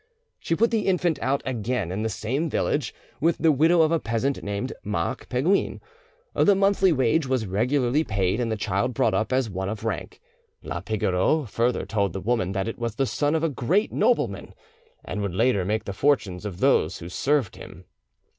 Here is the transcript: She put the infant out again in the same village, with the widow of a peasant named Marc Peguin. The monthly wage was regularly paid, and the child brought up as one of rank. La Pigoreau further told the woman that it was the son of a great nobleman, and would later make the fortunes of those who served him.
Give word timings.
She 0.39 0.55
put 0.55 0.71
the 0.71 0.87
infant 0.87 1.19
out 1.21 1.43
again 1.45 1.91
in 1.91 2.01
the 2.01 2.09
same 2.09 2.49
village, 2.49 2.91
with 3.19 3.37
the 3.37 3.51
widow 3.51 3.83
of 3.83 3.91
a 3.91 3.99
peasant 3.99 4.41
named 4.41 4.73
Marc 4.83 5.29
Peguin. 5.29 5.79
The 6.33 6.55
monthly 6.55 6.91
wage 6.91 7.27
was 7.27 7.45
regularly 7.45 8.03
paid, 8.03 8.39
and 8.39 8.51
the 8.51 8.57
child 8.57 8.95
brought 8.95 9.13
up 9.13 9.31
as 9.31 9.47
one 9.47 9.69
of 9.69 9.85
rank. 9.85 10.19
La 10.63 10.79
Pigoreau 10.81 11.45
further 11.47 11.85
told 11.85 12.13
the 12.13 12.19
woman 12.19 12.51
that 12.53 12.67
it 12.67 12.79
was 12.79 12.95
the 12.95 13.05
son 13.05 13.35
of 13.35 13.43
a 13.43 13.49
great 13.49 13.91
nobleman, 13.93 14.55
and 15.05 15.21
would 15.21 15.35
later 15.35 15.63
make 15.63 15.83
the 15.83 15.93
fortunes 15.93 16.45
of 16.45 16.61
those 16.61 16.97
who 16.97 17.07
served 17.07 17.55
him. 17.55 17.85